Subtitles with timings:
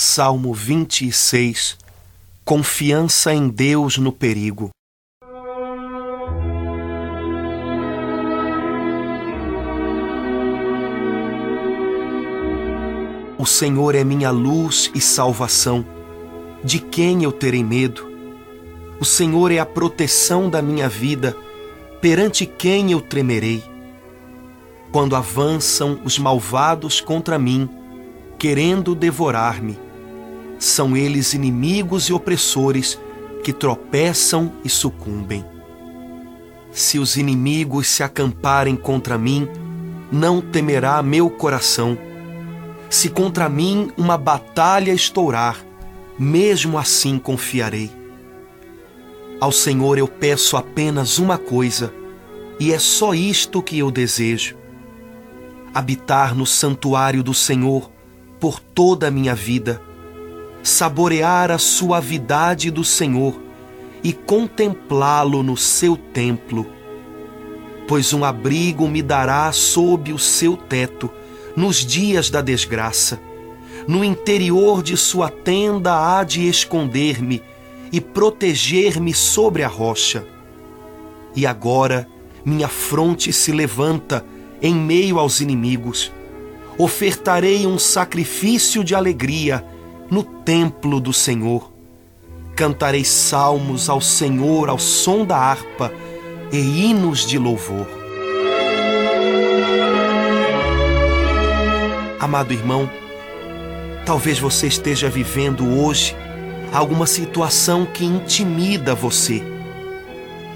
[0.00, 1.76] Salmo 26
[2.44, 4.70] Confiança em Deus no perigo.
[13.36, 15.84] O Senhor é minha luz e salvação.
[16.62, 18.08] De quem eu terei medo?
[19.00, 21.36] O Senhor é a proteção da minha vida.
[22.00, 23.64] Perante quem eu tremerei?
[24.92, 27.68] Quando avançam os malvados contra mim,
[28.38, 29.87] querendo devorar-me,
[30.58, 32.98] são eles inimigos e opressores
[33.44, 35.44] que tropeçam e sucumbem.
[36.72, 39.48] Se os inimigos se acamparem contra mim,
[40.10, 41.96] não temerá meu coração.
[42.90, 45.64] Se contra mim uma batalha estourar,
[46.18, 47.90] mesmo assim confiarei.
[49.40, 51.92] Ao Senhor eu peço apenas uma coisa,
[52.58, 54.56] e é só isto que eu desejo:
[55.72, 57.90] habitar no santuário do Senhor
[58.40, 59.80] por toda a minha vida
[60.68, 63.40] saborear a suavidade do Senhor
[64.04, 66.66] e contemplá-lo no seu templo.
[67.88, 71.10] Pois um abrigo me dará sob o seu teto
[71.56, 73.18] nos dias da desgraça.
[73.88, 77.42] No interior de sua tenda há de esconder-me
[77.90, 80.26] e proteger-me sobre a rocha.
[81.34, 82.06] E agora
[82.44, 84.24] minha fronte se levanta
[84.60, 86.12] em meio aos inimigos.
[86.76, 89.64] Ofertarei um sacrifício de alegria
[90.10, 91.72] no templo do Senhor.
[92.56, 95.92] Cantarei salmos ao Senhor ao som da harpa
[96.52, 97.86] e hinos de louvor.
[102.18, 102.90] Amado irmão,
[104.04, 106.16] talvez você esteja vivendo hoje
[106.72, 109.42] alguma situação que intimida você,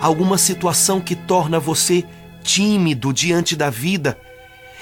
[0.00, 2.04] alguma situação que torna você
[2.42, 4.18] tímido diante da vida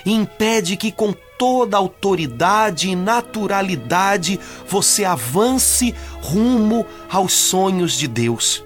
[0.05, 4.38] e impede que com toda autoridade e naturalidade
[4.69, 8.64] você avance rumo aos sonhos de Deus.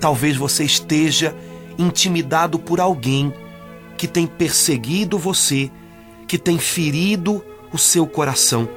[0.00, 1.34] Talvez você esteja
[1.78, 3.32] intimidado por alguém
[3.96, 5.70] que tem perseguido você,
[6.26, 8.68] que tem ferido o seu coração.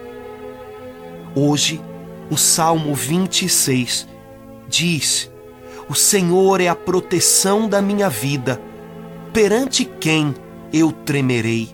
[1.35, 1.81] Hoje,
[2.29, 4.07] o Salmo 26
[4.67, 5.31] diz:
[5.87, 8.61] O Senhor é a proteção da minha vida,
[9.31, 10.35] perante quem
[10.73, 11.69] eu tremerei?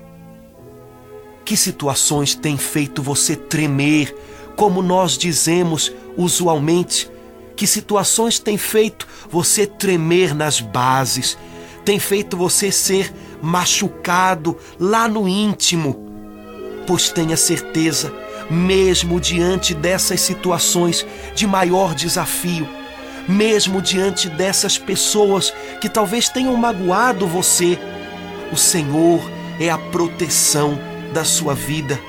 [1.45, 4.13] Que situações têm feito você tremer,
[4.57, 7.09] como nós dizemos usualmente?
[7.55, 11.37] Que situações têm feito você tremer nas bases?
[11.85, 13.11] Tem feito você ser
[13.41, 16.07] machucado lá no íntimo?
[16.85, 18.13] Pois tenha certeza,
[18.49, 22.67] mesmo diante dessas situações de maior desafio,
[23.27, 27.79] mesmo diante dessas pessoas que talvez tenham magoado você,
[28.51, 29.21] o Senhor
[29.59, 30.77] é a proteção
[31.13, 31.99] da sua vida.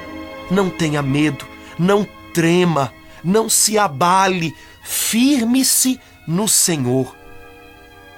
[0.50, 1.46] Não tenha medo,
[1.78, 2.92] não trema,
[3.22, 7.14] não se abale, firme-se no Senhor.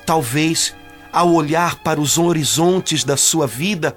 [0.06, 0.74] Talvez,
[1.12, 3.96] ao olhar para os horizontes da sua vida,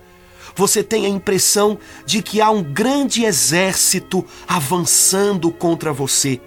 [0.56, 6.40] você tenha a impressão de que há um grande exército avançando contra você.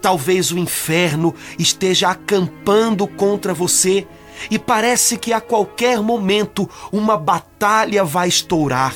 [0.00, 4.06] Talvez o inferno esteja acampando contra você
[4.50, 8.94] e parece que a qualquer momento uma batalha vai estourar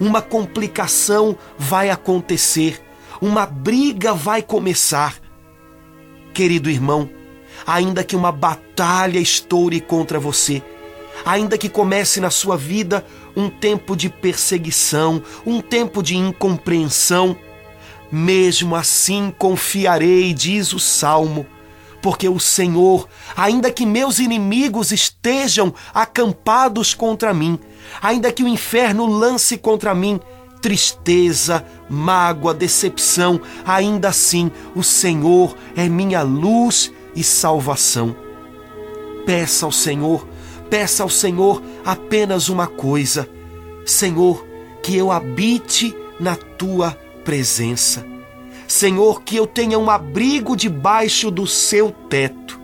[0.00, 2.82] uma complicação vai acontecer,
[3.20, 5.16] uma briga vai começar.
[6.34, 7.08] Querido irmão,
[7.66, 10.62] ainda que uma batalha estoure contra você,
[11.24, 13.04] ainda que comece na sua vida
[13.34, 17.36] um tempo de perseguição, um tempo de incompreensão,
[18.12, 21.46] mesmo assim confiarei, diz o salmo,
[22.06, 27.58] porque o Senhor, ainda que meus inimigos estejam acampados contra mim,
[28.00, 30.20] ainda que o inferno lance contra mim
[30.62, 38.14] tristeza, mágoa, decepção, ainda assim o Senhor é minha luz e salvação.
[39.26, 40.28] Peça ao Senhor,
[40.70, 43.28] peça ao Senhor apenas uma coisa:
[43.84, 44.46] Senhor,
[44.80, 48.15] que eu habite na tua presença.
[48.66, 52.60] Senhor, que eu tenha um abrigo debaixo do seu teto.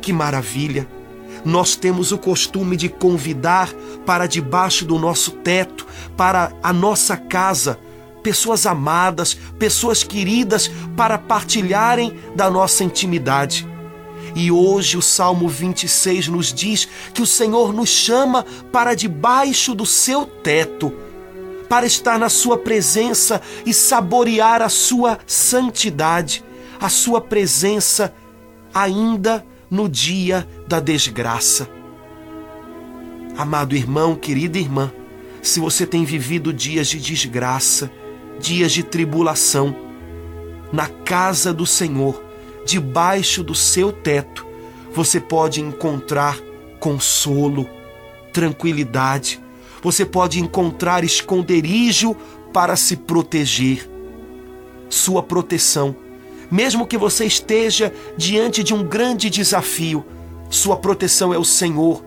[0.00, 0.88] Que maravilha!
[1.44, 3.72] Nós temos o costume de convidar
[4.06, 5.86] para debaixo do nosso teto,
[6.16, 7.78] para a nossa casa,
[8.22, 13.66] pessoas amadas, pessoas queridas, para partilharem da nossa intimidade.
[14.34, 19.84] E hoje o Salmo 26 nos diz que o Senhor nos chama para debaixo do
[19.84, 20.92] seu teto
[21.72, 26.44] para estar na Sua presença e saborear a Sua santidade,
[26.78, 28.12] a Sua presença
[28.74, 31.66] ainda no dia da desgraça.
[33.38, 34.92] Amado irmão, querida irmã,
[35.40, 37.90] se você tem vivido dias de desgraça,
[38.38, 39.74] dias de tribulação,
[40.70, 42.22] na casa do Senhor,
[42.66, 44.46] debaixo do seu teto,
[44.92, 46.38] você pode encontrar
[46.78, 47.66] consolo,
[48.30, 49.41] tranquilidade,
[49.82, 52.16] você pode encontrar esconderijo
[52.52, 53.88] para se proteger.
[54.88, 55.96] Sua proteção,
[56.50, 60.04] mesmo que você esteja diante de um grande desafio,
[60.48, 62.04] sua proteção é o Senhor,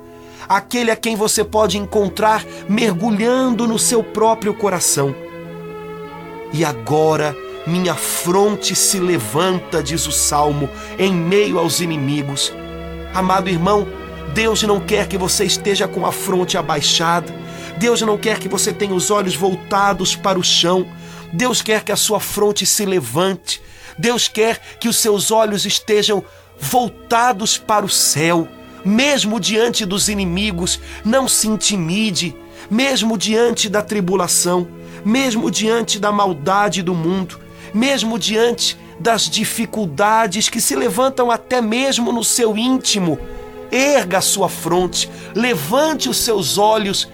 [0.48, 5.16] aquele a quem você pode encontrar mergulhando no seu próprio coração.
[6.54, 7.36] E agora
[7.68, 10.70] minha fronte se levanta, diz o salmo,
[11.00, 12.54] em meio aos inimigos.
[13.14, 13.88] Amado irmão,
[14.34, 17.34] Deus não quer que você esteja com a fronte abaixada.
[17.78, 20.88] Deus não quer que você tenha os olhos voltados para o chão.
[21.34, 23.62] Deus quer que a sua fronte se levante.
[23.98, 26.24] Deus quer que os seus olhos estejam
[26.60, 28.48] voltados para o céu.
[28.84, 32.36] Mesmo diante dos inimigos, não se intimide.
[32.70, 34.68] Mesmo diante da tribulação,
[35.04, 37.40] mesmo diante da maldade do mundo,
[37.74, 43.20] mesmo diante das dificuldades que se levantam até mesmo no seu íntimo,
[43.72, 47.08] erga a sua fronte, levante os seus olhos.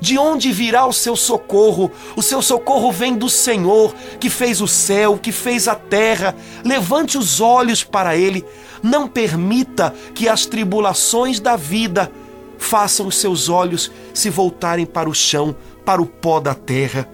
[0.00, 1.90] De onde virá o seu socorro?
[2.14, 6.36] O seu socorro vem do Senhor, que fez o céu, que fez a terra.
[6.64, 8.44] Levante os olhos para Ele.
[8.82, 12.10] Não permita que as tribulações da vida
[12.58, 15.54] façam os seus olhos se voltarem para o chão,
[15.84, 17.08] para o pó da terra.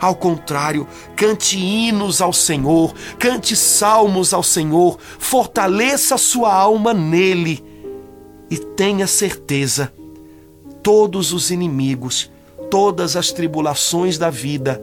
[0.00, 7.64] Ao contrário, cante hinos ao Senhor, cante salmos ao Senhor, fortaleça sua alma nele
[8.50, 9.93] e tenha certeza:
[10.84, 12.30] todos os inimigos,
[12.70, 14.80] todas as tribulações da vida,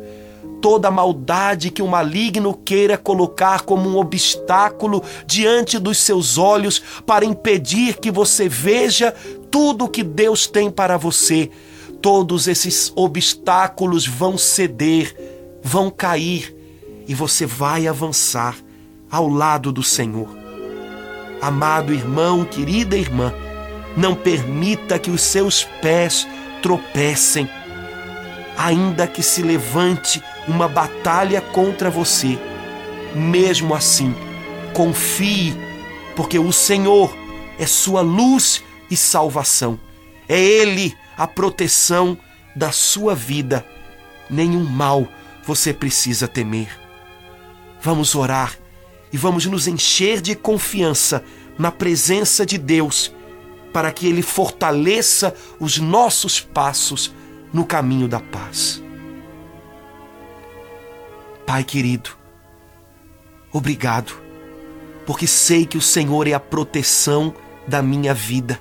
[0.62, 6.82] toda a maldade que o maligno queira colocar como um obstáculo diante dos seus olhos
[7.06, 9.16] para impedir que você veja
[9.50, 11.50] tudo o que Deus tem para você
[12.02, 15.16] todos esses obstáculos vão ceder,
[15.64, 16.56] vão cair
[17.08, 18.58] e você vai avançar
[19.10, 20.28] ao lado do Senhor.
[21.42, 23.32] Amado irmão, querida irmã,
[23.96, 26.28] não permita que os seus pés
[26.62, 27.50] tropecem,
[28.58, 32.38] ainda que se levante uma batalha contra você.
[33.14, 34.16] Mesmo assim,
[34.74, 35.54] confie,
[36.16, 37.14] porque o Senhor
[37.60, 39.80] é sua luz e salvação.
[40.28, 42.18] É Ele a proteção
[42.56, 43.66] da sua vida.
[44.30, 45.08] Nenhum mal
[45.44, 46.70] você precisa temer.
[47.82, 48.58] Vamos orar
[49.12, 51.24] e vamos nos encher de confiança
[51.58, 53.14] na presença de Deus,
[53.72, 57.14] para que Ele fortaleça os nossos passos
[57.54, 58.82] no caminho da paz.
[61.46, 62.12] Pai querido,
[63.52, 64.14] obrigado,
[65.06, 67.34] porque sei que o Senhor é a proteção
[67.68, 68.60] da minha vida.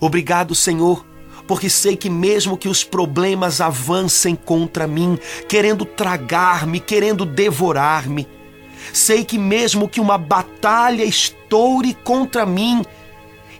[0.00, 1.04] Obrigado, Senhor,
[1.46, 5.18] porque sei que mesmo que os problemas avancem contra mim,
[5.48, 8.28] querendo tragar-me, querendo devorar-me,
[8.92, 12.82] sei que mesmo que uma batalha estoure contra mim,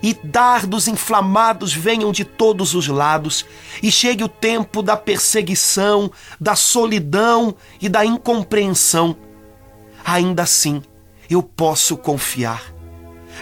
[0.03, 3.45] e dardos inflamados venham de todos os lados,
[3.83, 6.11] e chegue o tempo da perseguição,
[6.41, 9.17] da solidão e da incompreensão,
[10.05, 10.83] ainda assim
[11.31, 12.79] eu posso confiar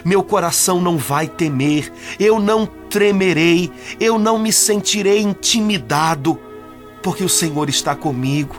[0.03, 6.39] meu coração não vai temer, eu não tremerei, eu não me sentirei intimidado,
[7.01, 8.55] porque o Senhor está comigo.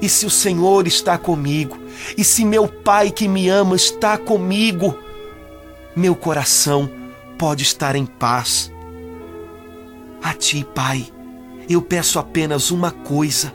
[0.00, 1.78] E se o Senhor está comigo,
[2.16, 4.96] e se meu Pai que me ama está comigo,
[5.94, 6.99] meu coração
[7.40, 8.70] pode estar em paz.
[10.22, 11.10] A Ti, Pai,
[11.70, 13.50] eu peço apenas uma coisa,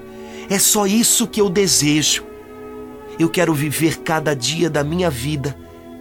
[0.50, 2.24] é só isso que eu desejo.
[3.20, 5.56] Eu quero viver cada dia da minha vida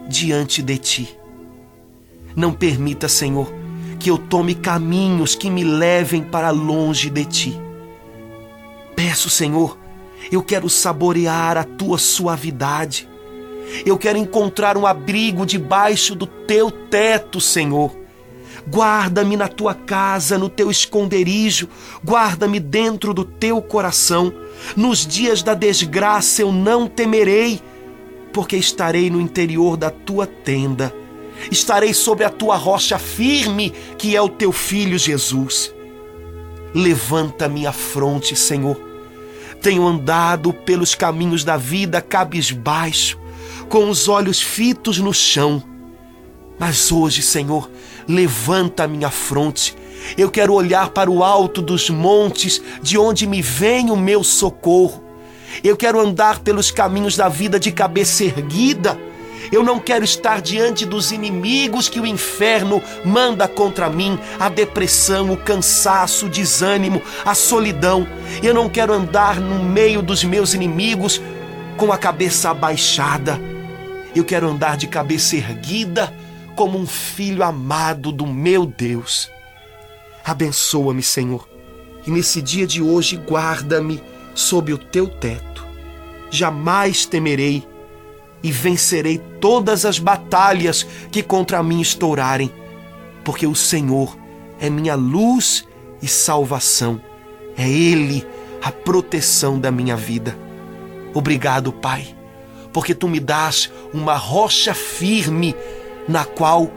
[0.08, 1.18] diante de ti.
[2.34, 3.52] Não permita, Senhor,
[4.00, 7.60] que eu tome caminhos que me levem para longe de ti.
[8.96, 9.78] Peço, Senhor,
[10.32, 13.06] eu quero saborear a tua suavidade.
[13.84, 17.94] Eu quero encontrar um abrigo debaixo do teu teto, Senhor.
[18.68, 21.68] Guarda-me na tua casa, no teu esconderijo,
[22.04, 24.32] guarda-me dentro do teu coração.
[24.74, 27.60] Nos dias da desgraça eu não temerei
[28.32, 30.92] porque estarei no interior da tua tenda.
[31.50, 35.72] Estarei sobre a tua rocha firme, que é o teu filho Jesus.
[36.74, 38.80] Levanta minha fronte, Senhor.
[39.62, 43.18] Tenho andado pelos caminhos da vida cabisbaixo,
[43.64, 45.62] com os olhos fitos no chão.
[46.58, 47.70] Mas hoje, Senhor,
[48.06, 49.76] levanta minha fronte.
[50.16, 55.02] Eu quero olhar para o alto dos montes, de onde me vem o meu socorro.
[55.62, 58.98] Eu quero andar pelos caminhos da vida de cabeça erguida.
[59.52, 65.30] Eu não quero estar diante dos inimigos que o inferno manda contra mim, a depressão,
[65.30, 68.06] o cansaço, o desânimo, a solidão.
[68.42, 71.20] Eu não quero andar no meio dos meus inimigos
[71.76, 73.53] com a cabeça abaixada.
[74.14, 76.14] Eu quero andar de cabeça erguida
[76.54, 79.28] como um filho amado do meu Deus.
[80.24, 81.48] Abençoa-me, Senhor,
[82.06, 84.02] e nesse dia de hoje guarda-me
[84.34, 85.66] sob o teu teto.
[86.30, 87.66] Jamais temerei
[88.42, 92.52] e vencerei todas as batalhas que contra mim estourarem,
[93.24, 94.16] porque o Senhor
[94.60, 95.66] é minha luz
[96.00, 97.00] e salvação.
[97.56, 98.26] É Ele
[98.62, 100.38] a proteção da minha vida.
[101.12, 102.14] Obrigado, Pai,
[102.74, 105.54] porque tu me dás uma rocha firme
[106.08, 106.70] na qual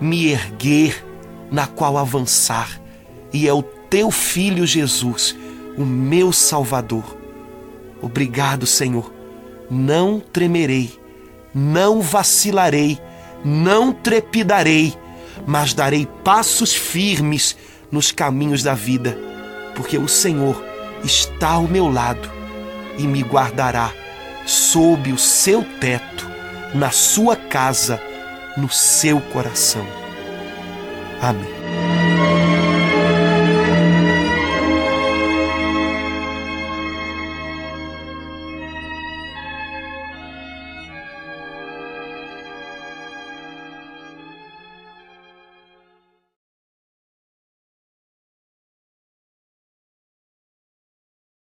[0.00, 1.04] me erguer,
[1.50, 2.80] na qual avançar,
[3.32, 5.36] e é o teu filho Jesus,
[5.76, 7.18] o meu Salvador.
[8.00, 9.12] Obrigado, Senhor.
[9.68, 10.96] Não tremerei,
[11.52, 12.98] não vacilarei,
[13.44, 14.94] não trepidarei,
[15.44, 17.56] mas darei passos firmes
[17.90, 19.18] nos caminhos da vida,
[19.74, 20.62] porque o Senhor
[21.02, 22.30] está ao meu lado
[22.96, 24.01] e me guardará
[24.46, 26.30] sob o seu teto,
[26.74, 28.00] na sua casa
[28.56, 29.86] no seu coração.
[31.20, 32.01] Amém.